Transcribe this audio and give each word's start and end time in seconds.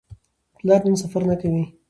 پلار 0.57 0.81
نن 0.85 0.95
سفر 1.03 1.21
نه 1.29 1.35
کوي. 1.41 1.63